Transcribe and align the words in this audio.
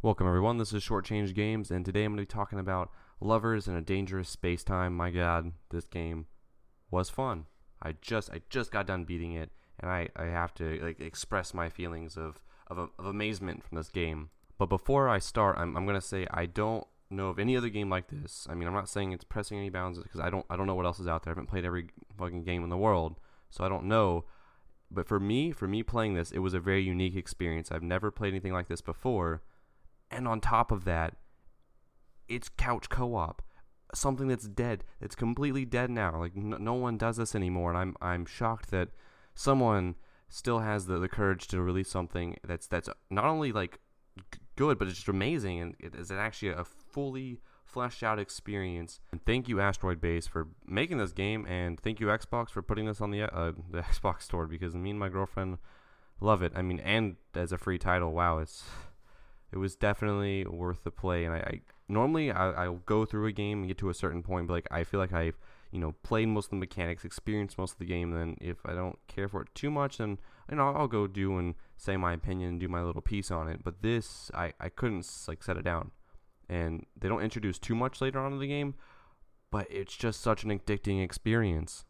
Welcome, 0.00 0.28
everyone. 0.28 0.58
This 0.58 0.72
is 0.72 0.84
Shortchange 0.84 1.34
Games, 1.34 1.72
and 1.72 1.84
today 1.84 2.04
I'm 2.04 2.12
going 2.12 2.18
to 2.18 2.22
be 2.22 2.32
talking 2.32 2.60
about 2.60 2.92
Lovers 3.20 3.66
in 3.66 3.74
a 3.74 3.80
Dangerous 3.80 4.34
Spacetime. 4.34 4.92
My 4.92 5.10
God, 5.10 5.50
this 5.70 5.88
game 5.88 6.26
was 6.88 7.10
fun. 7.10 7.46
I 7.82 7.96
just 8.00 8.30
I 8.30 8.42
just 8.48 8.70
got 8.70 8.86
done 8.86 9.02
beating 9.02 9.32
it, 9.32 9.50
and 9.80 9.90
I, 9.90 10.08
I 10.14 10.26
have 10.26 10.54
to 10.54 10.78
like 10.80 11.00
express 11.00 11.52
my 11.52 11.68
feelings 11.68 12.16
of, 12.16 12.44
of, 12.68 12.90
of 12.96 13.06
amazement 13.06 13.64
from 13.64 13.76
this 13.76 13.88
game. 13.88 14.30
But 14.56 14.66
before 14.66 15.08
I 15.08 15.18
start, 15.18 15.58
I'm, 15.58 15.76
I'm 15.76 15.84
going 15.84 16.00
to 16.00 16.06
say 16.06 16.28
I 16.30 16.46
don't 16.46 16.86
know 17.10 17.30
of 17.30 17.40
any 17.40 17.56
other 17.56 17.68
game 17.68 17.90
like 17.90 18.06
this. 18.06 18.46
I 18.48 18.54
mean, 18.54 18.68
I'm 18.68 18.74
not 18.74 18.88
saying 18.88 19.10
it's 19.10 19.24
pressing 19.24 19.58
any 19.58 19.68
bounds 19.68 19.98
because 19.98 20.20
I 20.20 20.30
don't 20.30 20.46
I 20.48 20.56
don't 20.56 20.68
know 20.68 20.76
what 20.76 20.86
else 20.86 21.00
is 21.00 21.08
out 21.08 21.24
there. 21.24 21.32
I 21.32 21.34
haven't 21.34 21.48
played 21.48 21.64
every 21.64 21.88
fucking 22.16 22.44
game 22.44 22.62
in 22.62 22.70
the 22.70 22.76
world, 22.76 23.16
so 23.50 23.64
I 23.64 23.68
don't 23.68 23.86
know. 23.86 24.26
But 24.92 25.08
for 25.08 25.18
me, 25.18 25.50
for 25.50 25.66
me 25.66 25.82
playing 25.82 26.14
this, 26.14 26.30
it 26.30 26.38
was 26.38 26.54
a 26.54 26.60
very 26.60 26.84
unique 26.84 27.16
experience. 27.16 27.72
I've 27.72 27.82
never 27.82 28.12
played 28.12 28.32
anything 28.32 28.52
like 28.52 28.68
this 28.68 28.80
before, 28.80 29.42
and 30.10 30.26
on 30.26 30.40
top 30.40 30.72
of 30.72 30.84
that, 30.84 31.16
it's 32.28 32.48
couch 32.48 32.88
co-op, 32.88 33.42
something 33.94 34.28
that's 34.28 34.48
dead. 34.48 34.84
that's 35.00 35.14
completely 35.14 35.64
dead 35.64 35.90
now. 35.90 36.18
Like 36.18 36.36
no, 36.36 36.56
no 36.58 36.74
one 36.74 36.96
does 36.98 37.16
this 37.16 37.34
anymore, 37.34 37.70
and 37.70 37.78
I'm 37.78 37.96
I'm 38.00 38.26
shocked 38.26 38.70
that 38.70 38.88
someone 39.34 39.96
still 40.28 40.58
has 40.58 40.86
the, 40.86 40.98
the 40.98 41.08
courage 41.08 41.48
to 41.48 41.62
release 41.62 41.88
something 41.88 42.36
that's 42.46 42.66
that's 42.66 42.88
not 43.10 43.24
only 43.24 43.52
like 43.52 43.78
g- 44.32 44.40
good, 44.56 44.78
but 44.78 44.88
it's 44.88 44.96
just 44.96 45.08
amazing, 45.08 45.60
and 45.60 45.74
it 45.78 45.94
is 45.94 46.10
actually 46.10 46.52
a 46.52 46.64
fully 46.64 47.40
fleshed 47.64 48.02
out 48.02 48.18
experience. 48.18 49.00
And 49.12 49.24
thank 49.24 49.48
you 49.48 49.60
Asteroid 49.60 50.00
Base 50.00 50.26
for 50.26 50.48
making 50.66 50.98
this 50.98 51.12
game, 51.12 51.46
and 51.46 51.78
thank 51.80 52.00
you 52.00 52.06
Xbox 52.06 52.50
for 52.50 52.62
putting 52.62 52.86
this 52.86 53.00
on 53.00 53.10
the 53.10 53.22
uh, 53.22 53.52
the 53.70 53.82
Xbox 53.82 54.22
store 54.22 54.46
because 54.46 54.74
me 54.74 54.90
and 54.90 54.98
my 54.98 55.08
girlfriend 55.08 55.58
love 56.20 56.42
it. 56.42 56.52
I 56.54 56.62
mean, 56.62 56.80
and 56.80 57.16
as 57.34 57.52
a 57.52 57.58
free 57.58 57.78
title, 57.78 58.12
wow, 58.12 58.38
it's 58.38 58.64
it 59.52 59.58
was 59.58 59.76
definitely 59.76 60.44
worth 60.44 60.84
the 60.84 60.90
play. 60.90 61.24
And 61.24 61.34
I, 61.34 61.38
I 61.38 61.60
normally 61.88 62.30
I, 62.30 62.50
I'll 62.64 62.82
go 62.86 63.04
through 63.04 63.26
a 63.26 63.32
game 63.32 63.60
and 63.60 63.68
get 63.68 63.78
to 63.78 63.90
a 63.90 63.94
certain 63.94 64.22
point, 64.22 64.46
but 64.46 64.54
like 64.54 64.68
I 64.70 64.84
feel 64.84 65.00
like 65.00 65.12
I've 65.12 65.38
you 65.70 65.78
know 65.78 65.92
played 66.02 66.28
most 66.28 66.46
of 66.46 66.50
the 66.50 66.56
mechanics, 66.56 67.04
experienced 67.04 67.58
most 67.58 67.72
of 67.72 67.78
the 67.78 67.84
game. 67.84 68.10
Then 68.10 68.36
if 68.40 68.58
I 68.64 68.74
don't 68.74 68.98
care 69.06 69.28
for 69.28 69.42
it 69.42 69.48
too 69.54 69.70
much, 69.70 69.98
then 69.98 70.18
you 70.50 70.56
know 70.56 70.68
I'll 70.68 70.88
go 70.88 71.06
do 71.06 71.38
and 71.38 71.54
say 71.76 71.96
my 71.96 72.12
opinion 72.12 72.58
do 72.58 72.68
my 72.68 72.82
little 72.82 73.02
piece 73.02 73.30
on 73.30 73.48
it. 73.48 73.64
But 73.64 73.82
this 73.82 74.30
I 74.34 74.52
I 74.60 74.68
couldn't 74.68 75.08
like 75.26 75.42
set 75.42 75.56
it 75.56 75.64
down, 75.64 75.92
and 76.48 76.84
they 76.98 77.08
don't 77.08 77.22
introduce 77.22 77.58
too 77.58 77.74
much 77.74 78.00
later 78.00 78.18
on 78.18 78.32
in 78.32 78.38
the 78.38 78.46
game, 78.46 78.74
but 79.50 79.66
it's 79.70 79.96
just 79.96 80.20
such 80.20 80.44
an 80.44 80.56
addicting 80.56 81.02
experience. 81.02 81.84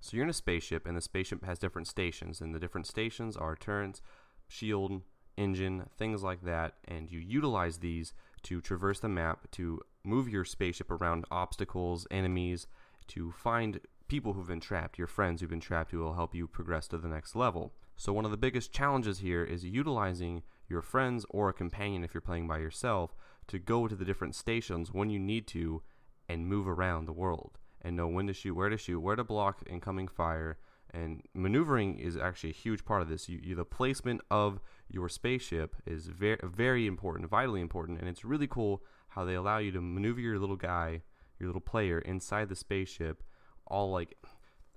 So 0.00 0.16
you're 0.16 0.24
in 0.24 0.30
a 0.30 0.34
spaceship, 0.34 0.84
and 0.84 0.96
the 0.96 1.00
spaceship 1.00 1.44
has 1.44 1.60
different 1.60 1.86
stations, 1.86 2.40
and 2.40 2.52
the 2.52 2.58
different 2.58 2.88
stations 2.88 3.36
are 3.36 3.54
turrets, 3.54 4.02
shield, 4.48 5.02
engine, 5.36 5.88
things 5.96 6.22
like 6.22 6.42
that, 6.44 6.74
and 6.86 7.10
you 7.10 7.18
utilize 7.18 7.78
these 7.78 8.12
to 8.42 8.60
traverse 8.60 9.00
the 9.00 9.08
map 9.08 9.50
to 9.52 9.80
move 10.04 10.28
your 10.28 10.44
spaceship 10.44 10.90
around 10.90 11.24
obstacles, 11.30 12.06
enemies, 12.10 12.66
to 13.08 13.32
find 13.32 13.80
people 14.08 14.32
who've 14.32 14.48
been 14.48 14.60
trapped, 14.60 14.98
your 14.98 15.06
friends 15.06 15.40
who've 15.40 15.50
been 15.50 15.60
trapped 15.60 15.90
who 15.90 15.98
will 15.98 16.14
help 16.14 16.34
you 16.34 16.46
progress 16.46 16.88
to 16.88 16.98
the 16.98 17.08
next 17.08 17.34
level. 17.34 17.72
So, 17.96 18.12
one 18.12 18.24
of 18.24 18.30
the 18.30 18.36
biggest 18.36 18.72
challenges 18.72 19.18
here 19.18 19.44
is 19.44 19.64
utilizing 19.64 20.42
your 20.68 20.82
friends 20.82 21.24
or 21.30 21.48
a 21.48 21.54
companion 21.54 22.02
if 22.02 22.14
you're 22.14 22.20
playing 22.20 22.48
by 22.48 22.58
yourself 22.58 23.14
to 23.48 23.58
go 23.58 23.86
to 23.86 23.94
the 23.94 24.04
different 24.04 24.34
stations 24.34 24.92
when 24.92 25.10
you 25.10 25.18
need 25.18 25.46
to 25.48 25.82
and 26.28 26.46
move 26.46 26.66
around 26.66 27.06
the 27.06 27.12
world 27.12 27.58
and 27.80 27.96
know 27.96 28.06
when 28.06 28.26
to 28.26 28.32
shoot, 28.32 28.54
where 28.54 28.68
to 28.68 28.76
shoot, 28.76 29.00
where 29.00 29.16
to 29.16 29.24
block 29.24 29.62
incoming 29.68 30.08
fire. 30.08 30.58
And 30.94 31.22
maneuvering 31.34 31.98
is 31.98 32.16
actually 32.16 32.50
a 32.50 32.54
huge 32.54 32.84
part 32.84 33.02
of 33.02 33.08
this. 33.08 33.28
You, 33.28 33.40
you, 33.42 33.54
the 33.54 33.64
placement 33.64 34.20
of 34.30 34.60
your 34.88 35.08
spaceship 35.08 35.76
is 35.86 36.06
very, 36.06 36.38
very 36.42 36.86
important, 36.86 37.28
vitally 37.28 37.60
important, 37.60 37.98
and 37.98 38.08
it's 38.08 38.24
really 38.24 38.46
cool 38.46 38.82
how 39.08 39.24
they 39.24 39.34
allow 39.34 39.58
you 39.58 39.72
to 39.72 39.80
maneuver 39.80 40.20
your 40.20 40.38
little 40.38 40.56
guy, 40.56 41.02
your 41.38 41.48
little 41.48 41.62
player, 41.62 41.98
inside 41.98 42.48
the 42.48 42.56
spaceship, 42.56 43.22
all 43.66 43.90
like. 43.90 44.16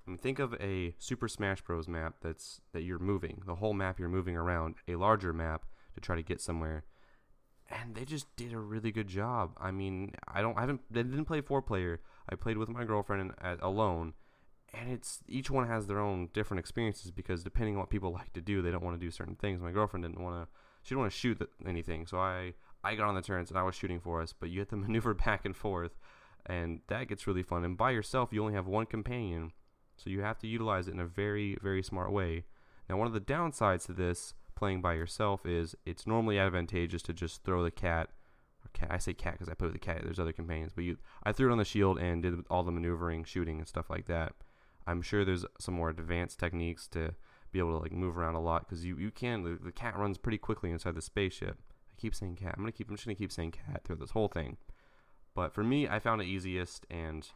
I 0.07 0.11
mean, 0.11 0.17
think 0.19 0.37
of 0.37 0.53
a 0.61 0.93
Super 0.99 1.27
Smash 1.27 1.61
Bros. 1.61 1.87
map 1.87 2.17
that's 2.21 2.61
that 2.73 2.83
you're 2.83 2.99
moving, 2.99 3.41
the 3.45 3.55
whole 3.55 3.73
map 3.73 3.99
you're 3.99 4.07
moving 4.07 4.37
around, 4.37 4.75
a 4.87 4.95
larger 4.95 5.33
map 5.33 5.65
to 5.95 6.01
try 6.01 6.15
to 6.15 6.21
get 6.21 6.39
somewhere 6.39 6.85
and 7.69 7.95
they 7.95 8.05
just 8.05 8.33
did 8.35 8.53
a 8.53 8.59
really 8.59 8.91
good 8.91 9.07
job. 9.07 9.51
I 9.57 9.71
mean, 9.71 10.13
I 10.27 10.41
don't, 10.41 10.57
I 10.57 10.61
haven't, 10.61 10.81
they 10.89 11.03
didn't 11.03 11.25
play 11.25 11.41
four 11.41 11.61
player. 11.61 12.01
I 12.29 12.35
played 12.35 12.57
with 12.57 12.69
my 12.69 12.83
girlfriend 12.83 13.21
and, 13.21 13.31
uh, 13.41 13.65
alone, 13.65 14.13
and 14.79 14.91
it's 14.91 15.19
each 15.27 15.49
one 15.49 15.67
has 15.67 15.87
their 15.87 15.99
own 15.99 16.29
different 16.33 16.59
experiences 16.59 17.11
because 17.11 17.43
depending 17.43 17.75
on 17.75 17.81
what 17.81 17.89
people 17.89 18.11
like 18.11 18.33
to 18.33 18.41
do, 18.41 18.61
they 18.61 18.71
don't 18.71 18.83
want 18.83 18.99
to 18.99 19.05
do 19.05 19.11
certain 19.11 19.35
things. 19.35 19.61
My 19.61 19.71
girlfriend 19.71 20.03
didn't 20.03 20.21
want 20.21 20.43
to, 20.43 20.47
she 20.83 20.89
didn't 20.89 21.01
want 21.01 21.11
to 21.11 21.17
shoot 21.17 21.49
anything, 21.65 22.05
so 22.05 22.17
I, 22.17 22.53
I 22.83 22.95
got 22.95 23.07
on 23.07 23.15
the 23.15 23.21
turrets 23.21 23.49
and 23.49 23.59
I 23.59 23.63
was 23.63 23.75
shooting 23.75 23.99
for 23.99 24.21
us. 24.21 24.33
But 24.37 24.49
you 24.49 24.59
have 24.59 24.69
to 24.69 24.75
maneuver 24.77 25.13
back 25.13 25.45
and 25.45 25.55
forth, 25.55 25.95
and 26.45 26.81
that 26.87 27.07
gets 27.07 27.27
really 27.27 27.43
fun. 27.43 27.63
And 27.63 27.77
by 27.77 27.91
yourself, 27.91 28.29
you 28.31 28.41
only 28.41 28.53
have 28.53 28.67
one 28.67 28.85
companion, 28.85 29.51
so 29.97 30.09
you 30.09 30.21
have 30.21 30.39
to 30.39 30.47
utilize 30.47 30.87
it 30.87 30.93
in 30.93 30.99
a 30.99 31.05
very, 31.05 31.57
very 31.61 31.83
smart 31.83 32.11
way. 32.11 32.45
Now, 32.89 32.97
one 32.97 33.07
of 33.07 33.13
the 33.13 33.21
downsides 33.21 33.85
to 33.87 33.93
this 33.93 34.33
playing 34.55 34.81
by 34.81 34.93
yourself 34.93 35.45
is 35.45 35.75
it's 35.85 36.07
normally 36.07 36.39
advantageous 36.39 37.01
to 37.03 37.13
just 37.13 37.43
throw 37.43 37.63
the 37.63 37.71
cat. 37.71 38.09
Cat 38.73 38.89
I 38.91 38.97
say 38.97 39.13
cat 39.13 39.33
because 39.33 39.47
I 39.47 39.53
put 39.53 39.71
the 39.71 39.79
cat. 39.79 40.01
There's 40.03 40.19
other 40.19 40.33
companions, 40.33 40.73
but 40.75 40.83
you 40.83 40.97
I 41.23 41.31
threw 41.31 41.49
it 41.49 41.51
on 41.51 41.59
the 41.59 41.65
shield 41.65 41.97
and 41.97 42.23
did 42.23 42.33
all 42.49 42.63
the 42.63 42.71
maneuvering, 42.71 43.23
shooting, 43.23 43.59
and 43.59 43.67
stuff 43.67 43.89
like 43.89 44.07
that. 44.07 44.33
I'm 44.87 45.01
sure 45.01 45.25
there's 45.25 45.45
some 45.59 45.75
more 45.75 45.89
advanced 45.89 46.39
techniques 46.39 46.87
to 46.89 47.13
be 47.51 47.59
able 47.59 47.77
to 47.77 47.83
like 47.83 47.91
move 47.91 48.17
around 48.17 48.35
a 48.35 48.41
lot 48.41 48.67
because 48.67 48.85
you 48.85 48.97
you 48.97 49.11
can 49.11 49.43
the, 49.43 49.57
the 49.63 49.71
cat 49.71 49.97
runs 49.97 50.17
pretty 50.17 50.37
quickly 50.37 50.71
inside 50.71 50.95
the 50.95 51.01
spaceship. 51.01 51.57
I 51.91 51.95
keep 51.97 52.13
saying 52.13 52.35
cat. 52.35 52.55
I'm 52.57 52.63
gonna 52.63 52.71
keep 52.71 52.89
I'm 52.89 52.95
just 52.95 53.05
gonna 53.05 53.15
keep 53.15 53.31
saying 53.31 53.51
cat 53.51 53.81
through 53.83 53.97
this 53.97 54.11
whole 54.11 54.27
thing. 54.27 54.57
But 55.33 55.53
for 55.53 55.63
me, 55.63 55.87
I 55.87 55.99
found 55.99 56.21
it 56.21 56.27
easiest 56.27 56.85
and 56.89 57.27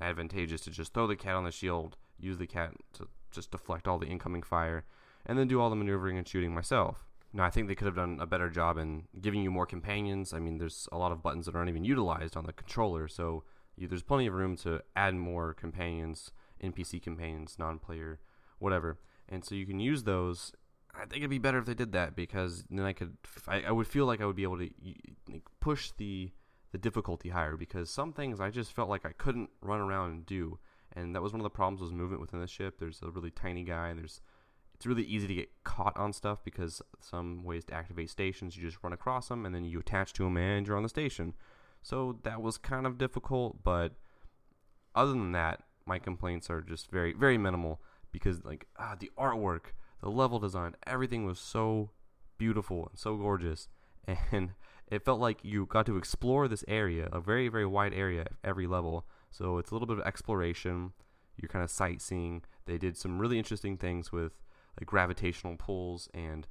advantageous 0.00 0.60
to 0.62 0.70
just 0.70 0.92
throw 0.92 1.06
the 1.06 1.16
cat 1.16 1.34
on 1.34 1.44
the 1.44 1.50
shield, 1.50 1.96
use 2.18 2.38
the 2.38 2.46
cat 2.46 2.72
to 2.94 3.08
just 3.30 3.50
deflect 3.50 3.88
all 3.88 3.98
the 3.98 4.06
incoming 4.06 4.42
fire, 4.42 4.84
and 5.26 5.38
then 5.38 5.48
do 5.48 5.60
all 5.60 5.70
the 5.70 5.76
maneuvering 5.76 6.18
and 6.18 6.28
shooting 6.28 6.54
myself. 6.54 7.06
Now, 7.32 7.44
I 7.44 7.50
think 7.50 7.68
they 7.68 7.74
could 7.74 7.86
have 7.86 7.96
done 7.96 8.18
a 8.20 8.26
better 8.26 8.50
job 8.50 8.76
in 8.76 9.04
giving 9.20 9.42
you 9.42 9.50
more 9.50 9.66
companions. 9.66 10.32
I 10.32 10.40
mean, 10.40 10.58
there's 10.58 10.88
a 10.90 10.98
lot 10.98 11.12
of 11.12 11.22
buttons 11.22 11.46
that 11.46 11.54
aren't 11.54 11.70
even 11.70 11.84
utilized 11.84 12.36
on 12.36 12.44
the 12.44 12.52
controller, 12.52 13.06
so 13.06 13.44
you, 13.76 13.86
there's 13.86 14.02
plenty 14.02 14.26
of 14.26 14.34
room 14.34 14.56
to 14.58 14.82
add 14.96 15.14
more 15.14 15.54
companions, 15.54 16.32
NPC 16.62 17.02
companions, 17.02 17.56
non 17.58 17.78
player, 17.78 18.20
whatever. 18.58 18.98
And 19.28 19.44
so 19.44 19.54
you 19.54 19.66
can 19.66 19.80
use 19.80 20.04
those. 20.04 20.52
I 20.94 21.06
think 21.06 21.18
it'd 21.18 21.30
be 21.30 21.38
better 21.38 21.58
if 21.58 21.66
they 21.66 21.74
did 21.74 21.92
that 21.92 22.16
because 22.16 22.64
then 22.68 22.84
I 22.84 22.92
could, 22.92 23.16
I, 23.46 23.62
I 23.62 23.70
would 23.70 23.86
feel 23.86 24.06
like 24.06 24.20
I 24.20 24.26
would 24.26 24.36
be 24.36 24.42
able 24.42 24.58
to 24.58 24.70
push 25.60 25.92
the 25.96 26.32
the 26.72 26.78
difficulty 26.78 27.30
higher 27.30 27.56
because 27.56 27.90
some 27.90 28.12
things 28.12 28.40
I 28.40 28.50
just 28.50 28.72
felt 28.72 28.88
like 28.88 29.04
I 29.04 29.10
couldn't 29.10 29.50
run 29.60 29.80
around 29.80 30.10
and 30.10 30.26
do, 30.26 30.60
and 30.92 31.14
that 31.14 31.22
was 31.22 31.32
one 31.32 31.40
of 31.40 31.44
the 31.44 31.50
problems 31.50 31.80
was 31.80 31.92
movement 31.92 32.20
within 32.20 32.40
the 32.40 32.46
ship. 32.46 32.78
There's 32.78 33.02
a 33.02 33.10
really 33.10 33.30
tiny 33.30 33.64
guy, 33.64 33.88
and 33.88 33.98
there's 33.98 34.20
it's 34.80 34.86
really 34.86 35.02
easy 35.02 35.26
to 35.26 35.34
get 35.34 35.50
caught 35.62 35.94
on 35.98 36.10
stuff 36.10 36.42
because 36.42 36.80
some 37.00 37.44
ways 37.44 37.66
to 37.66 37.74
activate 37.74 38.08
stations, 38.08 38.56
you 38.56 38.62
just 38.62 38.82
run 38.82 38.94
across 38.94 39.28
them 39.28 39.44
and 39.44 39.54
then 39.54 39.62
you 39.62 39.78
attach 39.78 40.14
to 40.14 40.24
them 40.24 40.38
and 40.38 40.66
you're 40.66 40.76
on 40.76 40.82
the 40.82 40.88
station. 40.88 41.34
So 41.82 42.18
that 42.22 42.40
was 42.40 42.56
kind 42.56 42.86
of 42.86 42.96
difficult, 42.96 43.62
but 43.62 43.92
other 44.94 45.10
than 45.10 45.32
that, 45.32 45.64
my 45.86 45.98
complaints 45.98 46.50
are 46.50 46.60
just 46.60 46.90
very, 46.90 47.12
very 47.12 47.38
minimal 47.38 47.80
because 48.12 48.44
like 48.44 48.66
ah, 48.78 48.96
the 48.98 49.10
artwork, 49.18 49.72
the 50.02 50.10
level 50.10 50.38
design, 50.38 50.74
everything 50.86 51.24
was 51.24 51.38
so 51.38 51.90
beautiful 52.38 52.88
and 52.90 52.98
so 52.98 53.16
gorgeous, 53.16 53.68
and 54.32 54.50
it 54.90 55.04
felt 55.04 55.20
like 55.20 55.38
you 55.42 55.66
got 55.66 55.86
to 55.86 55.96
explore 55.96 56.48
this 56.48 56.64
area, 56.66 57.08
a 57.12 57.20
very, 57.20 57.48
very 57.48 57.66
wide 57.66 57.94
area 57.94 58.26
every 58.42 58.66
level. 58.66 59.06
So 59.30 59.58
it's 59.58 59.70
a 59.70 59.74
little 59.74 59.86
bit 59.86 59.98
of 59.98 60.06
exploration. 60.06 60.92
You're 61.40 61.48
kind 61.48 61.64
of 61.64 61.70
sightseeing. 61.70 62.42
They 62.66 62.76
did 62.76 62.96
some 62.96 63.18
really 63.18 63.38
interesting 63.38 63.76
things 63.76 64.10
with 64.10 64.32
like 64.78 64.86
gravitational 64.86 65.56
pulls 65.56 66.08
and 66.12 66.46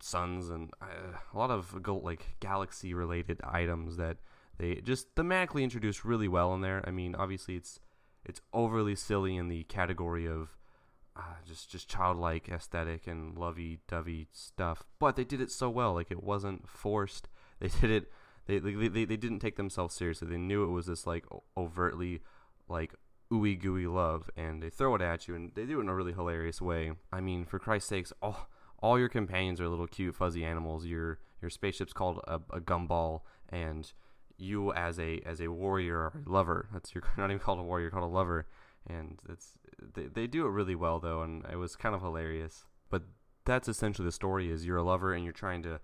suns 0.00 0.48
and 0.50 0.70
uh, 0.82 1.18
a 1.32 1.38
lot 1.38 1.50
of 1.50 1.74
like 1.86 2.36
galaxy 2.40 2.94
related 2.94 3.40
items 3.44 3.96
that 3.96 4.18
they 4.58 4.76
just 4.76 5.14
thematically 5.14 5.62
introduced 5.62 6.04
really 6.04 6.28
well 6.28 6.54
in 6.54 6.60
there. 6.60 6.82
I 6.86 6.90
mean, 6.90 7.14
obviously 7.14 7.56
it's 7.56 7.80
it's 8.24 8.40
overly 8.52 8.96
silly 8.96 9.36
in 9.36 9.48
the 9.48 9.64
category 9.64 10.26
of 10.26 10.56
uh, 11.16 11.36
just 11.46 11.70
just 11.70 11.88
childlike 11.88 12.48
aesthetic 12.48 13.06
and 13.06 13.38
lovey-dovey 13.38 14.28
stuff, 14.32 14.84
but 14.98 15.16
they 15.16 15.24
did 15.24 15.40
it 15.40 15.50
so 15.50 15.70
well. 15.70 15.94
Like 15.94 16.10
it 16.10 16.22
wasn't 16.22 16.68
forced. 16.68 17.28
They 17.60 17.68
did 17.68 17.90
it. 17.90 18.12
They 18.46 18.58
they, 18.58 18.88
they, 18.88 19.04
they 19.04 19.16
didn't 19.16 19.38
take 19.38 19.56
themselves 19.56 19.94
seriously. 19.94 20.26
They 20.28 20.36
knew 20.36 20.64
it 20.64 20.72
was 20.72 20.86
this 20.86 21.06
like 21.06 21.24
overtly 21.56 22.20
like 22.68 22.94
ooey 23.32 23.58
gooey 23.58 23.86
love, 23.86 24.28
and 24.36 24.60
they 24.60 24.70
throw 24.70 24.96
it 24.96 25.00
at 25.00 25.28
you, 25.28 25.36
and 25.36 25.52
they 25.54 25.64
do 25.64 25.78
it 25.78 25.82
in 25.82 25.88
a 25.88 25.94
really 25.94 26.12
hilarious 26.12 26.60
way. 26.60 26.92
I 27.12 27.20
mean, 27.20 27.44
for 27.44 27.60
Christ's 27.60 27.88
sakes, 27.88 28.12
all 28.20 28.48
all 28.80 28.98
your 28.98 29.08
companions 29.08 29.60
are 29.60 29.68
little 29.68 29.86
cute 29.86 30.16
fuzzy 30.16 30.44
animals. 30.44 30.84
Your 30.84 31.20
your 31.40 31.48
spaceship's 31.48 31.92
called 31.92 32.18
a, 32.26 32.40
a 32.50 32.60
gumball, 32.60 33.20
and 33.48 33.90
you 34.36 34.72
as 34.72 34.98
a 34.98 35.20
as 35.24 35.40
a 35.40 35.48
warrior 35.48 35.98
or 35.98 36.22
a 36.26 36.30
lover. 36.30 36.68
That's 36.72 36.94
you're 36.94 37.04
not 37.16 37.30
even 37.30 37.38
called 37.40 37.58
a 37.58 37.62
warrior, 37.62 37.90
called 37.90 38.04
a 38.04 38.14
lover, 38.14 38.46
and 38.86 39.18
it's 39.28 39.58
they, 39.94 40.06
they 40.06 40.26
do 40.26 40.46
it 40.46 40.50
really 40.50 40.74
well 40.74 41.00
though, 41.00 41.22
and 41.22 41.44
it 41.50 41.56
was 41.56 41.76
kind 41.76 41.94
of 41.94 42.00
hilarious. 42.00 42.64
But 42.90 43.02
that's 43.44 43.68
essentially 43.68 44.06
the 44.06 44.12
story: 44.12 44.50
is 44.50 44.66
you're 44.66 44.78
a 44.78 44.82
lover 44.82 45.12
and 45.12 45.24
you're 45.24 45.32
trying 45.32 45.62
to 45.62 45.80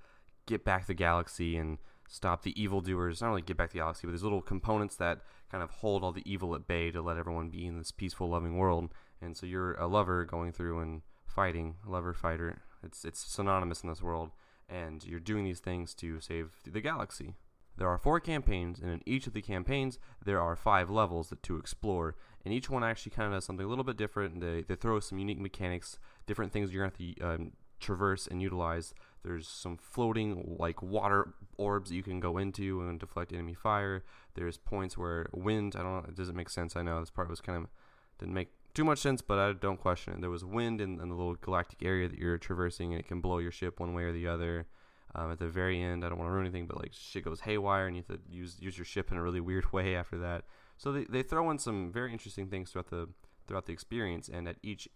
get 0.46 0.64
back 0.64 0.86
the 0.86 0.94
galaxy 0.94 1.56
and 1.56 1.78
stop 2.08 2.42
the 2.42 2.60
evildoers. 2.60 3.20
Not 3.20 3.30
only 3.30 3.42
get 3.42 3.56
back 3.56 3.70
the 3.70 3.78
galaxy, 3.78 4.06
but 4.06 4.12
there's 4.12 4.24
little 4.24 4.42
components 4.42 4.96
that 4.96 5.20
kind 5.50 5.62
of 5.62 5.70
hold 5.70 6.02
all 6.02 6.12
the 6.12 6.28
evil 6.30 6.54
at 6.54 6.66
bay 6.66 6.90
to 6.90 7.00
let 7.00 7.16
everyone 7.16 7.50
be 7.50 7.66
in 7.66 7.78
this 7.78 7.92
peaceful, 7.92 8.28
loving 8.28 8.56
world. 8.56 8.92
And 9.22 9.36
so 9.36 9.46
you're 9.46 9.74
a 9.74 9.86
lover 9.86 10.24
going 10.24 10.52
through 10.52 10.80
and 10.80 11.02
fighting, 11.26 11.76
a 11.86 11.90
lover 11.90 12.14
fighter. 12.14 12.62
It's 12.82 13.04
it's 13.04 13.20
synonymous 13.20 13.82
in 13.82 13.88
this 13.88 14.02
world, 14.02 14.30
and 14.68 15.04
you're 15.04 15.20
doing 15.20 15.44
these 15.44 15.60
things 15.60 15.94
to 15.96 16.20
save 16.20 16.50
the 16.66 16.80
galaxy. 16.80 17.34
There 17.76 17.88
are 17.88 17.98
four 17.98 18.20
campaigns, 18.20 18.78
and 18.78 18.90
in 18.90 19.02
each 19.06 19.26
of 19.26 19.32
the 19.32 19.42
campaigns, 19.42 19.98
there 20.24 20.40
are 20.40 20.56
five 20.56 20.90
levels 20.90 21.30
that 21.30 21.42
to 21.44 21.56
explore. 21.56 22.14
And 22.44 22.52
each 22.52 22.68
one 22.68 22.84
actually 22.84 23.10
kind 23.10 23.26
of 23.26 23.36
does 23.36 23.44
something 23.44 23.64
a 23.64 23.68
little 23.68 23.84
bit 23.84 23.96
different. 23.96 24.40
They, 24.40 24.62
they 24.62 24.74
throw 24.74 25.00
some 25.00 25.18
unique 25.18 25.40
mechanics, 25.40 25.98
different 26.26 26.52
things 26.52 26.72
you're 26.72 26.82
going 26.82 26.92
to 26.92 27.22
have 27.22 27.36
to 27.36 27.42
um, 27.42 27.52
traverse 27.80 28.26
and 28.26 28.40
utilize. 28.40 28.94
There's 29.22 29.48
some 29.48 29.76
floating 29.76 30.56
like 30.58 30.82
water 30.82 31.34
orbs 31.56 31.90
that 31.90 31.96
you 31.96 32.02
can 32.02 32.20
go 32.20 32.38
into 32.38 32.82
and 32.82 32.98
deflect 32.98 33.32
enemy 33.32 33.54
fire. 33.54 34.04
There's 34.34 34.56
points 34.56 34.96
where 34.96 35.28
wind. 35.32 35.74
I 35.76 35.82
don't 35.82 36.02
know. 36.02 36.08
It 36.08 36.16
doesn't 36.16 36.36
make 36.36 36.48
sense. 36.48 36.76
I 36.76 36.82
know 36.82 37.00
this 37.00 37.10
part 37.10 37.28
was 37.28 37.40
kind 37.40 37.58
of 37.58 37.70
didn't 38.18 38.34
make 38.34 38.48
too 38.72 38.84
much 38.84 38.98
sense, 38.98 39.20
but 39.20 39.38
I 39.38 39.52
don't 39.52 39.80
question 39.80 40.14
it. 40.14 40.20
There 40.20 40.30
was 40.30 40.44
wind 40.44 40.80
in, 40.80 41.00
in 41.00 41.08
the 41.08 41.14
little 41.14 41.34
galactic 41.34 41.82
area 41.82 42.08
that 42.08 42.18
you're 42.18 42.38
traversing, 42.38 42.92
and 42.92 43.00
it 43.00 43.08
can 43.08 43.20
blow 43.20 43.38
your 43.38 43.50
ship 43.50 43.80
one 43.80 43.94
way 43.94 44.04
or 44.04 44.12
the 44.12 44.28
other. 44.28 44.66
Um, 45.14 45.32
at 45.32 45.38
the 45.38 45.48
very 45.48 45.82
end, 45.82 46.04
I 46.04 46.08
don't 46.08 46.18
want 46.18 46.28
to 46.28 46.32
ruin 46.32 46.46
anything, 46.46 46.66
but 46.66 46.78
like 46.78 46.92
shit 46.92 47.24
goes 47.24 47.40
haywire, 47.40 47.86
and 47.86 47.96
you 47.96 48.04
have 48.08 48.16
to 48.16 48.22
use 48.32 48.56
use 48.60 48.78
your 48.78 48.84
ship 48.84 49.10
in 49.10 49.16
a 49.16 49.22
really 49.22 49.40
weird 49.40 49.72
way 49.72 49.96
after 49.96 50.18
that. 50.18 50.44
So 50.76 50.92
they, 50.92 51.04
they 51.04 51.22
throw 51.22 51.50
in 51.50 51.58
some 51.58 51.92
very 51.92 52.12
interesting 52.12 52.48
things 52.48 52.70
throughout 52.70 52.90
the 52.90 53.08
throughout 53.46 53.66
the 53.66 53.72
experience, 53.72 54.28
and 54.28 54.46
at 54.48 54.56
each 54.62 54.88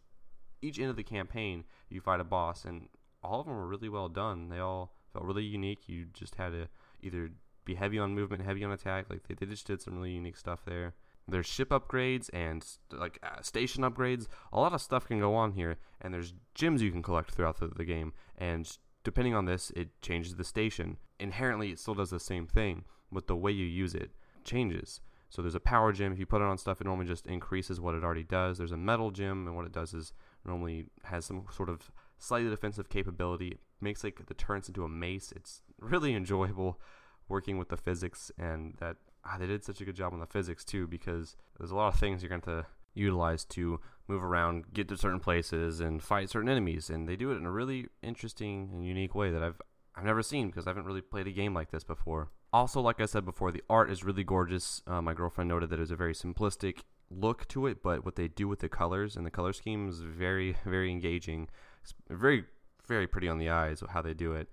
each 0.63 0.79
end 0.79 0.91
of 0.91 0.97
the 0.97 1.03
campaign, 1.03 1.65
you 1.89 2.01
fight 2.01 2.21
a 2.21 2.25
boss, 2.25 2.65
and 2.65 2.89
all 3.23 3.41
of 3.41 3.47
them 3.47 3.57
were 3.57 3.67
really 3.67 3.89
well 3.89 4.09
done. 4.09 4.49
They 4.49 4.59
all 4.59 4.95
felt 5.13 5.25
really 5.25 5.45
unique. 5.45 5.89
You 5.89 6.07
just 6.13 6.37
had 6.37 6.51
to 6.51 6.69
either 7.03 7.31
be 7.65 7.75
heavy 7.75 7.99
on 7.99 8.15
movement, 8.15 8.45
heavy 8.45 8.65
on 8.65 8.73
attack. 8.73 9.07
Like 9.11 9.27
they, 9.27 9.35
they 9.35 9.47
just 9.47 9.67
did 9.67 9.83
some 9.83 9.97
really 9.97 10.13
unique 10.13 10.37
stuff 10.37 10.65
there. 10.65 10.95
There's 11.27 11.47
ship 11.47 11.71
upgrades 11.71 12.29
and 12.35 12.65
like 12.93 13.19
uh, 13.23 13.41
station 13.41 13.83
upgrades. 13.83 14.27
A 14.53 14.61
lot 14.61 14.75
of 14.75 14.81
stuff 14.81 15.07
can 15.07 15.19
go 15.19 15.35
on 15.35 15.53
here, 15.53 15.79
and 16.01 16.13
there's 16.13 16.35
gems 16.55 16.83
you 16.83 16.93
can 16.93 17.03
collect 17.03 17.33
throughout 17.33 17.61
the, 17.61 17.69
the 17.69 17.85
game. 17.85 18.13
And 18.37 18.71
depending 19.05 19.35
on 19.35 19.45
this, 19.45 19.71
it 19.77 20.01
changes 20.03 20.35
the 20.35 20.45
station. 20.45 20.97
Inherently, 21.21 21.71
it 21.71 21.79
still 21.79 21.95
does 21.95 22.11
the 22.11 22.19
same 22.19 22.47
thing, 22.47 22.85
but 23.13 23.27
the 23.27 23.37
way 23.37 23.53
you 23.53 23.67
use 23.67 23.95
it 23.95 24.11
changes. 24.45 25.01
So 25.31 25.43
there's 25.43 25.55
a 25.55 25.61
power 25.61 25.93
gem. 25.93 26.13
If 26.13 26.19
you 26.19 26.27
put 26.27 26.43
it 26.43 26.49
on 26.49 26.59
stuff, 26.59 26.81
it 26.81 26.85
normally 26.85 27.07
just 27.07 27.27
increases 27.27 27.81
what 27.81 27.95
it 27.95 28.05
already 28.05 28.23
does. 28.23 28.59
There's 28.59 28.73
a 28.73 28.77
metal 28.77 29.11
gem, 29.11 29.47
and 29.47 29.57
what 29.57 29.67
it 29.67 29.73
does 29.73 29.93
is 29.93 30.13
normally 30.45 30.87
has 31.05 31.25
some 31.25 31.45
sort 31.51 31.69
of 31.69 31.91
slightly 32.19 32.51
defensive 32.51 32.89
capability. 32.89 33.49
It 33.49 33.61
makes 33.81 34.05
like 34.05 34.25
the 34.27 34.35
turrets 34.35 34.69
into 34.69 34.85
a 34.85 34.89
mace. 34.89 35.33
It's 35.35 35.63
really 35.81 36.15
enjoyable 36.17 36.81
working 37.29 37.59
with 37.59 37.69
the 37.69 37.77
physics, 37.77 38.31
and 38.39 38.75
that 38.79 38.97
ah, 39.25 39.37
they 39.39 39.47
did 39.47 39.65
such 39.65 39.81
a 39.81 39.85
good 39.85 39.97
job 39.97 40.13
on 40.13 40.21
the 40.21 40.27
physics 40.27 40.65
too, 40.65 40.87
because 40.87 41.37
there's 41.59 41.71
a 41.71 41.77
lot 41.77 41.93
of 41.93 41.99
things 41.99 42.23
you're 42.23 42.29
going 42.29 42.41
to 42.43 42.67
utilize 42.95 43.45
to 43.45 43.81
move 44.09 44.23
around, 44.23 44.73
get 44.73 44.89
to 44.89 44.97
certain 44.97 45.21
places, 45.21 45.81
and 45.81 46.03
fight 46.03 46.31
certain 46.31 46.49
enemies, 46.49 46.91
and 46.91 47.09
they 47.09 47.17
do 47.17 47.31
it 47.31 47.37
in 47.37 47.47
a 47.47 47.51
really 47.51 47.87
interesting 48.03 48.71
and 48.73 48.87
unique 48.87 49.15
way 49.15 49.31
that 49.31 49.43
I've 49.43 49.61
I've 49.97 50.05
never 50.05 50.23
seen 50.23 50.49
because 50.49 50.67
I 50.67 50.71
haven't 50.71 50.87
really 50.87 51.01
played 51.01 51.29
a 51.29 51.33
game 51.33 51.55
like 51.55 51.71
this 51.71 51.85
before. 51.85 52.31
Also, 52.53 52.81
like 52.81 53.01
I 53.01 53.07
said 53.07 53.25
before, 53.25 53.53
the 53.53 53.63
art 53.71 53.91
is 53.91 54.05
really 54.05 54.25
gorgeous. 54.25 54.83
Uh, 54.87 55.01
my 55.01 55.15
girlfriend 55.15 55.49
noted 55.49 55.71
that 55.71 55.79
it 55.79 55.81
was 55.81 55.91
a 55.91 55.97
very 55.97 56.15
simplistic 56.15 56.81
look 57.11 57.47
to 57.49 57.67
it, 57.67 57.83
but 57.83 58.05
what 58.05 58.17
they 58.17 58.29
do 58.29 58.49
with 58.49 58.59
the 58.59 58.69
colors 58.69 59.17
and 59.17 59.25
the 59.25 59.31
color 59.31 59.53
scheme 59.53 59.89
is 59.89 60.01
very, 60.01 60.57
very 60.65 60.91
engaging. 60.91 61.49
It's 61.83 61.95
very, 62.09 62.45
very 62.87 63.07
pretty 63.07 63.29
on 63.29 63.39
the 63.39 63.51
eyes 63.51 63.83
how 63.89 64.03
they 64.03 64.15
do 64.15 64.33
it. 64.33 64.49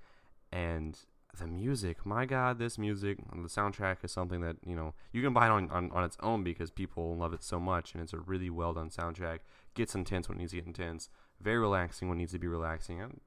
And 0.52 0.98
the 1.38 1.48
music, 1.48 2.06
my 2.06 2.26
God, 2.26 2.60
this 2.60 2.78
music, 2.78 3.18
the 3.32 3.48
soundtrack 3.48 3.98
is 4.04 4.12
something 4.12 4.42
that, 4.42 4.58
you 4.66 4.76
know, 4.76 4.94
you 5.12 5.22
can 5.22 5.34
buy 5.34 5.48
it 5.48 5.52
on, 5.52 5.70
on, 5.72 5.92
on 5.92 6.04
its 6.04 6.18
own 6.22 6.44
because 6.44 6.72
people 6.72 7.16
love 7.16 7.34
it 7.34 7.44
so 7.44 7.60
much. 7.60 7.94
And 7.94 8.04
it's 8.04 8.14
a 8.14 8.20
really 8.20 8.50
well 8.50 8.74
done 8.74 8.90
soundtrack. 8.90 9.40
Gets 9.74 9.96
intense 9.96 10.28
when 10.28 10.38
it 10.38 10.42
needs 10.42 10.52
to 10.52 10.58
get 10.58 10.68
intense. 10.68 11.10
Very 11.40 11.60
relaxing 11.60 12.10
when 12.10 12.18
it 12.18 12.22
needs 12.22 12.34
to 12.34 12.40
be 12.40 12.48
relaxing. 12.48 13.02
And 13.02 13.20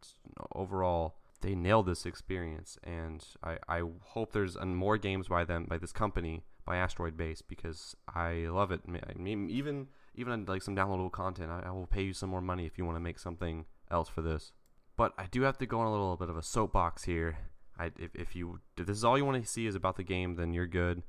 overall, 0.55 1.17
they 1.41 1.55
nailed 1.55 1.87
this 1.87 2.07
experience. 2.07 2.79
And 2.85 3.25
I, 3.43 3.59
I 3.69 3.83
hope 4.01 4.33
there's 4.33 4.57
more 4.63 4.99
games 4.99 5.29
by 5.29 5.45
them, 5.45 5.67
by 5.69 5.79
this 5.79 5.93
company 5.93 6.45
by 6.65 6.77
Asteroid 6.77 7.17
Base 7.17 7.43
because 7.43 7.95
I 8.09 8.47
love 8.49 8.73
it. 8.73 8.81
I 8.89 9.19
mean, 9.19 9.51
even 9.51 9.89
even 10.15 10.45
like 10.47 10.63
some 10.63 10.77
downloadable 10.77 11.13
content, 11.13 11.51
I, 11.51 11.65
I 11.67 11.71
will 11.71 11.87
pay 11.87 12.03
you 12.03 12.13
some 12.13 12.31
more 12.31 12.41
money 12.41 12.67
if 12.67 12.79
you 12.79 12.85
want 12.85 12.97
to 12.97 13.01
make 13.01 13.19
something 13.19 13.67
else 13.91 14.09
for 14.09 14.23
this. 14.23 14.53
But 14.97 15.13
I 15.19 15.27
do 15.27 15.43
have 15.43 15.59
to 15.59 15.67
go 15.67 15.81
on 15.81 15.87
a 15.87 15.91
little 15.91 16.17
bit 16.17 16.29
of 16.29 16.37
a 16.37 16.43
soapbox 16.43 17.05
here. 17.05 17.37
I, 17.79 17.87
if, 17.99 18.15
if 18.15 18.37
you 18.37 18.61
if 18.77 18.87
this 18.87 18.97
is 18.97 19.05
all 19.05 19.19
you 19.19 19.25
want 19.25 19.43
to 19.43 19.49
see 19.49 19.67
is 19.67 19.75
about 19.75 19.97
the 19.97 20.05
game, 20.05 20.37
then 20.37 20.53
you're 20.53 20.67
good, 20.67 21.03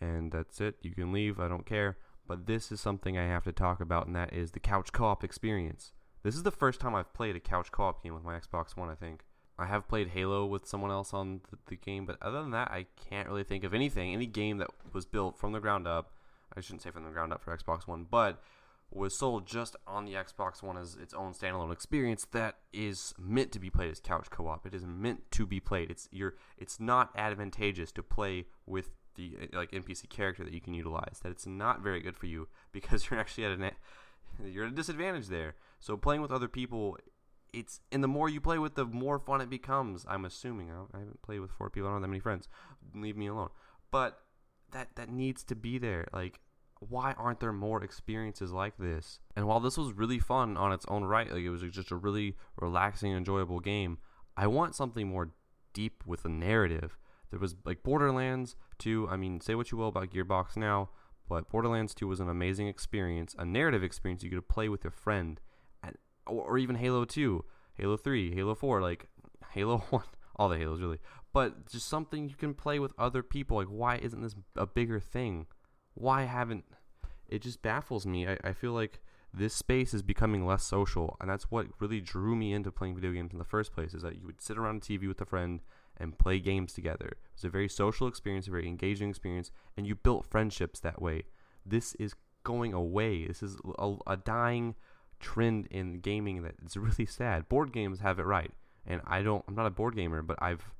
and 0.00 0.32
that's 0.32 0.60
it. 0.60 0.76
You 0.82 0.92
can 0.92 1.12
leave. 1.12 1.38
I 1.38 1.48
don't 1.48 1.66
care. 1.66 1.96
But 2.26 2.46
this 2.46 2.70
is 2.70 2.80
something 2.80 3.16
I 3.16 3.26
have 3.26 3.44
to 3.44 3.52
talk 3.52 3.80
about, 3.80 4.06
and 4.06 4.14
that 4.14 4.34
is 4.34 4.50
the 4.50 4.60
couch 4.60 4.92
co-op 4.92 5.24
experience. 5.24 5.92
This 6.22 6.34
is 6.34 6.42
the 6.42 6.50
first 6.50 6.80
time 6.80 6.94
I've 6.94 7.14
played 7.14 7.36
a 7.36 7.40
couch 7.40 7.72
co-op 7.72 8.02
game 8.02 8.14
with 8.14 8.24
my 8.24 8.38
Xbox 8.38 8.76
One. 8.76 8.90
I 8.90 8.94
think. 8.94 9.24
I 9.58 9.66
have 9.66 9.88
played 9.88 10.08
Halo 10.08 10.46
with 10.46 10.66
someone 10.66 10.92
else 10.92 11.12
on 11.12 11.40
the, 11.50 11.58
the, 11.66 11.76
game, 11.76 12.06
but 12.06 12.16
other 12.22 12.40
than 12.40 12.52
that, 12.52 12.70
I 12.70 12.86
can't 13.08 13.26
really 13.26 13.42
think 13.42 13.64
of 13.64 13.74
anything, 13.74 14.12
any 14.12 14.26
game 14.26 14.58
that 14.58 14.70
was 14.92 15.04
built 15.04 15.36
from 15.36 15.50
the 15.50 15.58
ground 15.58 15.88
up. 15.88 16.12
I 16.56 16.60
shouldn't 16.60 16.82
say 16.82 16.92
from 16.92 17.04
the 17.04 17.10
ground 17.10 17.32
up 17.32 17.42
for 17.42 17.56
Xbox 17.56 17.88
One, 17.88 18.06
but 18.08 18.40
was 18.90 19.16
sold 19.16 19.46
just 19.46 19.76
on 19.86 20.04
the 20.04 20.14
Xbox 20.14 20.62
One 20.62 20.76
as 20.76 20.96
its 20.96 21.12
own 21.12 21.34
standalone 21.34 21.72
experience 21.72 22.26
that 22.32 22.56
is 22.72 23.14
meant 23.18 23.52
to 23.52 23.58
be 23.58 23.70
played 23.70 23.90
as 23.90 24.00
couch 24.00 24.30
co-op. 24.30 24.66
It 24.66 24.74
is 24.74 24.84
meant 24.86 25.30
to 25.32 25.46
be 25.46 25.60
played. 25.60 25.90
It's 25.90 26.08
you're 26.10 26.34
it's 26.56 26.80
not 26.80 27.10
advantageous 27.14 27.92
to 27.92 28.02
play 28.02 28.46
with 28.66 28.90
the 29.16 29.48
like 29.52 29.72
NPC 29.72 30.08
character 30.08 30.44
that 30.44 30.54
you 30.54 30.60
can 30.60 30.74
utilize. 30.74 31.20
That 31.22 31.30
it's 31.30 31.46
not 31.46 31.82
very 31.82 32.00
good 32.00 32.16
for 32.16 32.26
you 32.26 32.48
because 32.72 33.08
you're 33.10 33.20
actually 33.20 33.44
at 33.44 33.52
an 33.52 33.70
you're 34.44 34.64
at 34.64 34.72
a 34.72 34.74
disadvantage 34.74 35.28
there. 35.28 35.54
So 35.80 35.96
playing 35.96 36.22
with 36.22 36.32
other 36.32 36.48
people 36.48 36.96
it's 37.52 37.80
and 37.92 38.02
the 38.02 38.08
more 38.08 38.28
you 38.28 38.40
play 38.40 38.58
with, 38.58 38.74
the 38.74 38.84
more 38.84 39.18
fun 39.18 39.40
it 39.40 39.50
becomes. 39.50 40.04
I'm 40.08 40.24
assuming 40.24 40.70
I, 40.70 40.98
haven't 40.98 41.22
played 41.22 41.40
with 41.40 41.50
four 41.50 41.70
people. 41.70 41.88
I 41.88 41.92
don't 41.92 41.96
have 41.96 42.02
that 42.02 42.08
many 42.08 42.20
friends. 42.20 42.48
Leave 42.94 43.16
me 43.16 43.26
alone. 43.26 43.48
But 43.90 44.20
that 44.72 44.96
that 44.96 45.10
needs 45.10 45.42
to 45.44 45.54
be 45.54 45.78
there. 45.78 46.06
Like, 46.12 46.40
why 46.80 47.12
aren't 47.12 47.40
there 47.40 47.52
more 47.52 47.82
experiences 47.82 48.52
like 48.52 48.76
this? 48.78 49.20
And 49.36 49.46
while 49.46 49.60
this 49.60 49.76
was 49.76 49.92
really 49.92 50.18
fun 50.18 50.56
on 50.56 50.72
its 50.72 50.86
own 50.88 51.04
right, 51.04 51.30
like 51.30 51.42
it 51.42 51.50
was 51.50 51.62
just 51.62 51.90
a 51.90 51.96
really 51.96 52.36
relaxing, 52.60 53.12
enjoyable 53.12 53.60
game. 53.60 53.98
I 54.36 54.46
want 54.46 54.74
something 54.74 55.08
more 55.08 55.30
deep 55.72 56.02
with 56.06 56.24
a 56.24 56.28
narrative. 56.28 56.96
There 57.30 57.40
was 57.40 57.56
like 57.64 57.82
Borderlands 57.82 58.56
2. 58.78 59.08
I 59.10 59.16
mean, 59.16 59.40
say 59.40 59.54
what 59.54 59.70
you 59.70 59.78
will 59.78 59.88
about 59.88 60.10
Gearbox 60.10 60.56
now, 60.56 60.90
but 61.28 61.50
Borderlands 61.50 61.94
2 61.94 62.06
was 62.06 62.20
an 62.20 62.28
amazing 62.28 62.68
experience, 62.68 63.34
a 63.38 63.44
narrative 63.44 63.82
experience 63.82 64.22
you 64.22 64.30
could 64.30 64.48
play 64.48 64.68
with 64.68 64.84
your 64.84 64.92
friend 64.92 65.40
or, 66.28 66.42
or 66.42 66.58
even 66.58 66.76
Halo 66.76 67.04
2, 67.04 67.44
Halo 67.74 67.96
3, 67.96 68.34
Halo 68.34 68.54
4, 68.54 68.80
like 68.80 69.08
Halo 69.52 69.78
1, 69.90 70.02
all 70.36 70.48
the 70.48 70.58
Halos 70.58 70.80
really. 70.80 70.98
But 71.32 71.70
just 71.70 71.88
something 71.88 72.28
you 72.28 72.36
can 72.36 72.54
play 72.54 72.78
with 72.78 72.92
other 72.98 73.22
people. 73.22 73.58
Like, 73.58 73.68
why 73.68 73.96
isn't 73.96 74.22
this 74.22 74.34
a 74.56 74.66
bigger 74.66 74.98
thing? 74.98 75.46
Why 75.98 76.24
haven't. 76.24 76.64
It 77.28 77.42
just 77.42 77.60
baffles 77.60 78.06
me. 78.06 78.26
I, 78.26 78.38
I 78.44 78.52
feel 78.52 78.72
like 78.72 79.00
this 79.34 79.52
space 79.52 79.92
is 79.92 80.02
becoming 80.02 80.46
less 80.46 80.64
social, 80.64 81.16
and 81.20 81.28
that's 81.28 81.50
what 81.50 81.66
really 81.80 82.00
drew 82.00 82.36
me 82.36 82.52
into 82.52 82.70
playing 82.70 82.94
video 82.94 83.12
games 83.12 83.32
in 83.32 83.38
the 83.38 83.44
first 83.44 83.72
place. 83.72 83.94
Is 83.94 84.02
that 84.02 84.16
you 84.16 84.24
would 84.24 84.40
sit 84.40 84.56
around 84.56 84.76
a 84.76 84.80
TV 84.80 85.08
with 85.08 85.20
a 85.20 85.26
friend 85.26 85.60
and 85.96 86.16
play 86.16 86.38
games 86.38 86.72
together. 86.72 87.08
It 87.08 87.18
was 87.34 87.44
a 87.44 87.48
very 87.48 87.68
social 87.68 88.06
experience, 88.06 88.46
a 88.46 88.52
very 88.52 88.68
engaging 88.68 89.10
experience, 89.10 89.50
and 89.76 89.86
you 89.88 89.96
built 89.96 90.24
friendships 90.24 90.78
that 90.80 91.02
way. 91.02 91.24
This 91.66 91.94
is 91.96 92.14
going 92.44 92.72
away. 92.72 93.26
This 93.26 93.42
is 93.42 93.58
a, 93.76 93.96
a 94.06 94.16
dying 94.16 94.76
trend 95.18 95.66
in 95.66 95.98
gaming 95.98 96.42
that 96.44 96.54
it's 96.64 96.76
really 96.88 97.06
sad. 97.06 97.48
Board 97.48 97.72
games 97.72 97.98
have 97.98 98.20
it 98.20 98.26
right, 98.26 98.52
and 98.86 99.00
I 99.04 99.22
don't. 99.22 99.44
I'm 99.48 99.56
not 99.56 99.66
a 99.66 99.70
board 99.70 99.96
gamer, 99.96 100.22
but 100.22 100.38
I've 100.40 100.70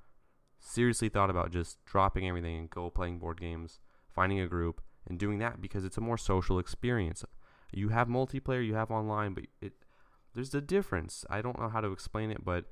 seriously 0.60 1.08
thought 1.08 1.28
about 1.28 1.50
just 1.50 1.84
dropping 1.84 2.28
everything 2.28 2.56
and 2.56 2.70
go 2.70 2.88
playing 2.88 3.18
board 3.18 3.40
games, 3.40 3.80
finding 4.14 4.38
a 4.38 4.46
group, 4.46 4.80
and 5.08 5.18
doing 5.18 5.38
that 5.38 5.60
because 5.60 5.84
it's 5.84 5.96
a 5.96 6.02
more 6.02 6.18
social 6.18 6.58
experience. 6.58 7.24
You 7.72 7.88
have 7.88 8.08
multiplayer, 8.08 8.64
you 8.64 8.74
have 8.74 8.90
online, 8.90 9.34
but 9.34 9.44
it 9.60 9.72
there's 10.34 10.54
a 10.54 10.60
difference. 10.60 11.24
I 11.28 11.42
don't 11.42 11.58
know 11.58 11.68
how 11.68 11.80
to 11.80 11.90
explain 11.90 12.30
it, 12.30 12.44
but 12.44 12.66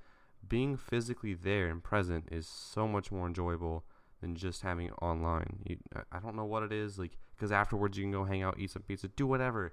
being 0.46 0.76
physically 0.76 1.34
there 1.34 1.68
and 1.68 1.82
present 1.82 2.28
is 2.30 2.46
so 2.46 2.86
much 2.86 3.10
more 3.10 3.26
enjoyable 3.26 3.84
than 4.20 4.36
just 4.36 4.62
having 4.62 4.86
it 4.86 4.92
online. 5.02 5.60
You, 5.64 5.78
I 6.12 6.20
don't 6.20 6.36
know 6.36 6.44
what 6.44 6.62
it 6.62 6.72
is, 6.72 6.98
like 6.98 7.16
because 7.34 7.52
afterwards 7.52 7.96
you 7.96 8.04
can 8.04 8.12
go 8.12 8.24
hang 8.24 8.42
out, 8.42 8.58
eat 8.58 8.70
some 8.70 8.82
pizza, 8.82 9.08
do 9.08 9.26
whatever, 9.26 9.72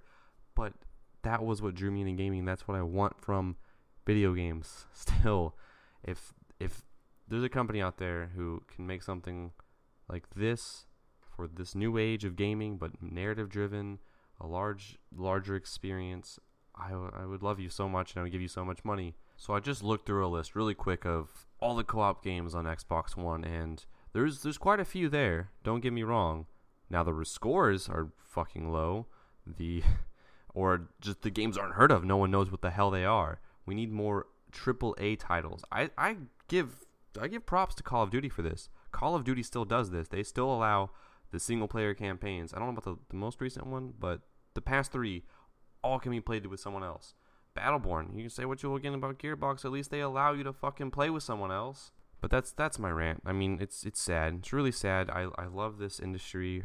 but 0.55 0.73
that 1.23 1.43
was 1.43 1.61
what 1.61 1.75
drew 1.75 1.91
me 1.91 2.01
into 2.01 2.13
gaming. 2.13 2.45
That's 2.45 2.67
what 2.67 2.77
I 2.77 2.81
want 2.81 3.19
from 3.19 3.57
video 4.05 4.33
games. 4.33 4.85
Still, 4.93 5.55
if 6.03 6.33
if 6.59 6.83
there's 7.27 7.43
a 7.43 7.49
company 7.49 7.81
out 7.81 7.97
there 7.97 8.31
who 8.35 8.63
can 8.73 8.85
make 8.85 9.03
something 9.03 9.51
like 10.09 10.25
this 10.35 10.85
for 11.35 11.47
this 11.47 11.75
new 11.75 11.97
age 11.97 12.25
of 12.25 12.35
gaming, 12.35 12.77
but 12.77 13.01
narrative 13.01 13.49
driven, 13.49 13.99
a 14.39 14.47
large 14.47 14.97
larger 15.15 15.55
experience, 15.55 16.39
I, 16.75 16.89
w- 16.89 17.11
I 17.13 17.25
would 17.25 17.43
love 17.43 17.59
you 17.59 17.69
so 17.69 17.87
much 17.87 18.11
and 18.13 18.19
I 18.19 18.23
would 18.23 18.31
give 18.31 18.41
you 18.41 18.47
so 18.47 18.65
much 18.65 18.83
money. 18.83 19.15
So 19.37 19.53
I 19.53 19.59
just 19.59 19.83
looked 19.83 20.05
through 20.05 20.25
a 20.25 20.27
list 20.27 20.55
really 20.55 20.73
quick 20.73 21.05
of 21.05 21.47
all 21.59 21.75
the 21.75 21.83
co-op 21.83 22.23
games 22.23 22.55
on 22.55 22.65
Xbox 22.65 23.15
One 23.15 23.43
and 23.43 23.85
there's 24.13 24.43
there's 24.43 24.57
quite 24.57 24.79
a 24.79 24.85
few 24.85 25.09
there. 25.09 25.49
Don't 25.63 25.81
get 25.81 25.93
me 25.93 26.03
wrong. 26.03 26.45
Now 26.89 27.03
the 27.03 27.25
scores 27.25 27.89
are 27.89 28.09
fucking 28.17 28.71
low. 28.71 29.07
The 29.45 29.83
or 30.53 30.89
just 31.01 31.21
the 31.21 31.29
games 31.29 31.57
aren't 31.57 31.75
heard 31.75 31.91
of. 31.91 32.03
No 32.03 32.17
one 32.17 32.31
knows 32.31 32.51
what 32.51 32.61
the 32.61 32.71
hell 32.71 32.91
they 32.91 33.05
are. 33.05 33.39
We 33.65 33.75
need 33.75 33.91
more 33.91 34.27
triple 34.51 34.95
A 34.99 35.15
titles. 35.15 35.63
I, 35.71 35.89
I 35.97 36.17
give 36.47 36.85
I 37.19 37.27
give 37.27 37.45
props 37.45 37.75
to 37.75 37.83
Call 37.83 38.03
of 38.03 38.11
Duty 38.11 38.29
for 38.29 38.41
this. 38.41 38.69
Call 38.91 39.15
of 39.15 39.23
Duty 39.23 39.43
still 39.43 39.65
does 39.65 39.91
this. 39.91 40.07
They 40.07 40.23
still 40.23 40.51
allow 40.53 40.91
the 41.33 41.39
single 41.39 41.67
player 41.67 41.93
campaigns. 41.93 42.53
I 42.53 42.59
don't 42.59 42.67
know 42.67 42.79
about 42.79 42.85
the, 42.85 42.97
the 43.09 43.17
most 43.17 43.41
recent 43.41 43.65
one, 43.65 43.93
but 43.99 44.21
the 44.53 44.61
past 44.61 44.91
three 44.91 45.23
all 45.83 45.99
can 45.99 46.11
be 46.11 46.21
played 46.21 46.45
with 46.45 46.59
someone 46.59 46.83
else. 46.83 47.15
Battleborn, 47.57 48.15
you 48.15 48.21
can 48.21 48.29
say 48.29 48.45
what 48.45 48.63
you 48.63 48.69
will 48.69 48.77
again 48.77 48.93
about 48.93 49.19
Gearbox. 49.19 49.65
At 49.65 49.71
least 49.71 49.91
they 49.91 49.99
allow 49.99 50.33
you 50.33 50.43
to 50.43 50.53
fucking 50.53 50.91
play 50.91 51.09
with 51.09 51.23
someone 51.23 51.51
else. 51.51 51.91
But 52.21 52.31
that's 52.31 52.51
that's 52.51 52.79
my 52.79 52.89
rant. 52.89 53.21
I 53.25 53.33
mean, 53.33 53.57
it's 53.59 53.83
it's 53.83 53.99
sad. 53.99 54.35
It's 54.39 54.53
really 54.53 54.71
sad. 54.71 55.09
I 55.09 55.27
I 55.37 55.47
love 55.47 55.77
this 55.77 55.99
industry. 55.99 56.63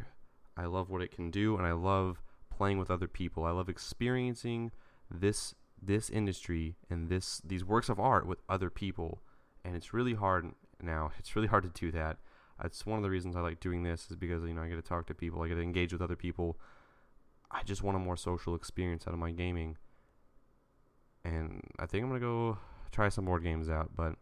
I 0.55 0.65
love 0.65 0.89
what 0.89 1.01
it 1.01 1.11
can 1.11 1.31
do, 1.31 1.57
and 1.57 1.67
I 1.67 1.73
love 1.73 2.21
playing 2.49 2.77
with 2.77 2.89
other 2.89 3.07
people. 3.07 3.43
I 3.43 3.51
love 3.51 3.69
experiencing 3.69 4.71
this 5.11 5.55
this 5.81 6.09
industry 6.09 6.75
and 6.89 7.09
this 7.09 7.41
these 7.43 7.65
works 7.65 7.89
of 7.89 7.99
art 7.99 8.25
with 8.25 8.39
other 8.47 8.69
people. 8.69 9.21
And 9.65 9.75
it's 9.75 9.93
really 9.93 10.13
hard 10.13 10.51
now. 10.81 11.11
It's 11.19 11.35
really 11.35 11.47
hard 11.47 11.63
to 11.63 11.69
do 11.69 11.91
that. 11.91 12.17
It's 12.63 12.85
one 12.85 12.97
of 12.97 13.03
the 13.03 13.09
reasons 13.09 13.35
I 13.35 13.41
like 13.41 13.59
doing 13.59 13.83
this 13.83 14.07
is 14.09 14.15
because 14.15 14.43
you 14.43 14.53
know 14.53 14.61
I 14.61 14.67
get 14.67 14.75
to 14.75 14.81
talk 14.81 15.07
to 15.07 15.13
people, 15.13 15.41
I 15.41 15.47
get 15.47 15.55
to 15.55 15.61
engage 15.61 15.93
with 15.93 16.01
other 16.01 16.15
people. 16.15 16.57
I 17.51 17.63
just 17.63 17.81
want 17.83 17.97
a 17.97 17.99
more 17.99 18.17
social 18.17 18.55
experience 18.55 19.07
out 19.07 19.13
of 19.13 19.19
my 19.19 19.31
gaming. 19.31 19.77
And 21.23 21.61
I 21.79 21.85
think 21.85 22.03
I'm 22.03 22.09
gonna 22.09 22.19
go 22.19 22.57
try 22.91 23.09
some 23.09 23.25
board 23.25 23.43
games 23.43 23.69
out, 23.69 23.91
but 23.95 24.15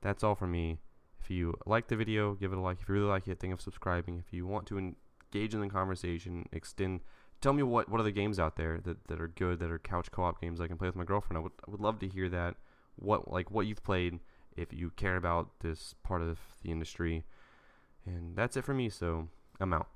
that's 0.00 0.22
all 0.22 0.34
from 0.34 0.52
me. 0.52 0.78
If 1.22 1.30
you 1.30 1.54
like 1.66 1.88
the 1.88 1.96
video, 1.96 2.34
give 2.34 2.52
it 2.52 2.58
a 2.58 2.60
like. 2.60 2.80
If 2.80 2.88
you 2.88 2.94
really 2.94 3.06
like 3.06 3.28
it, 3.28 3.38
think 3.38 3.52
of 3.52 3.60
subscribing. 3.60 4.22
If 4.26 4.32
you 4.32 4.46
want 4.46 4.66
to 4.68 4.78
engage 4.78 5.54
in 5.54 5.60
the 5.60 5.68
conversation, 5.68 6.48
extend, 6.52 7.00
tell 7.40 7.52
me 7.52 7.62
what, 7.62 7.88
what 7.88 8.00
are 8.00 8.04
the 8.04 8.10
games 8.10 8.38
out 8.38 8.56
there 8.56 8.80
that, 8.84 9.06
that 9.08 9.20
are 9.20 9.28
good, 9.28 9.60
that 9.60 9.70
are 9.70 9.78
couch 9.78 10.10
co-op 10.10 10.40
games 10.40 10.60
I 10.60 10.66
can 10.66 10.78
play 10.78 10.88
with 10.88 10.96
my 10.96 11.04
girlfriend. 11.04 11.38
I 11.38 11.42
would, 11.42 11.52
I 11.66 11.70
would 11.70 11.80
love 11.80 11.98
to 12.00 12.08
hear 12.08 12.28
that. 12.30 12.56
What 12.96 13.30
like 13.30 13.50
what 13.50 13.66
you've 13.66 13.84
played, 13.84 14.20
if 14.56 14.72
you 14.72 14.90
care 14.90 15.16
about 15.16 15.60
this 15.60 15.94
part 16.02 16.22
of 16.22 16.38
the 16.62 16.70
industry. 16.70 17.24
And 18.06 18.36
that's 18.36 18.56
it 18.56 18.64
for 18.64 18.74
me, 18.74 18.88
so 18.88 19.28
I'm 19.60 19.72
out. 19.72 19.88